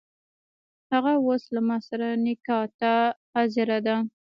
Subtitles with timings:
[0.91, 2.93] هغه اوس له ماسره نکاح ته
[3.31, 3.95] حاضره ده.